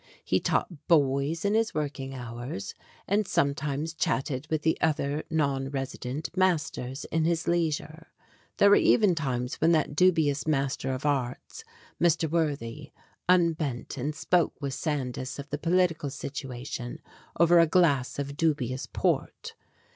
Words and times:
He 0.25 0.39
taught 0.39 0.87
boys 0.87 1.45
in 1.45 1.53
his 1.53 1.75
working 1.75 2.15
hours, 2.15 2.73
and 3.07 3.27
sometimes 3.27 3.93
chatted 3.93 4.47
with 4.49 4.63
the 4.63 4.75
other, 4.81 5.23
non 5.29 5.69
resident, 5.69 6.35
masters 6.35 7.05
in 7.11 7.25
his 7.25 7.47
leisure. 7.47 8.07
There 8.57 8.71
were 8.71 8.77
even 8.77 9.13
times 9.13 9.61
when 9.61 9.73
that 9.73 9.95
dubious 9.95 10.47
Master 10.47 10.91
of 10.91 11.05
Arts, 11.05 11.63
Mr. 12.01 12.27
Worthy, 12.27 12.89
unbent 13.29 13.95
and 13.95 14.15
spoke 14.15 14.59
with 14.59 14.73
Sandys 14.73 15.37
of 15.37 15.51
the 15.51 15.59
political 15.59 16.09
situation 16.09 16.99
over 17.39 17.59
a 17.59 17.67
glass 17.67 18.17
of 18.17 18.35
dubious 18.35 18.87
port. 18.87 19.53